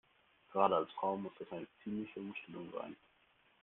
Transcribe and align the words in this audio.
Gerade 0.51 0.77
als 0.77 0.91
Frau 0.93 1.15
muss 1.15 1.31
das 1.37 1.51
eine 1.51 1.67
ziemliche 1.83 2.19
Umstellung 2.19 2.71
sein. 2.73 2.95